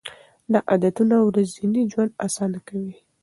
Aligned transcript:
دا 0.51 0.59
عادتونه 0.71 1.15
ورځنی 1.27 1.81
ژوند 1.91 2.11
اسانه 2.25 2.59
کوي. 2.67 2.95